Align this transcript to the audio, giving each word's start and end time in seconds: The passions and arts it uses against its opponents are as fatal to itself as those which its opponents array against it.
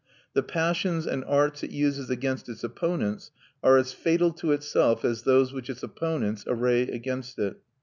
The 0.33 0.41
passions 0.41 1.05
and 1.05 1.23
arts 1.25 1.61
it 1.61 1.69
uses 1.69 2.09
against 2.09 2.49
its 2.49 2.63
opponents 2.63 3.29
are 3.63 3.77
as 3.77 3.93
fatal 3.93 4.31
to 4.33 4.51
itself 4.51 5.05
as 5.05 5.21
those 5.21 5.53
which 5.53 5.69
its 5.69 5.83
opponents 5.83 6.43
array 6.47 6.87
against 6.89 7.37
it. 7.37 7.57